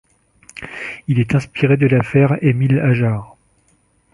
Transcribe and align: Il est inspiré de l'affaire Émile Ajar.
Il 1.07 1.19
est 1.19 1.35
inspiré 1.35 1.77
de 1.77 1.85
l'affaire 1.85 2.35
Émile 2.43 2.79
Ajar. 2.79 3.35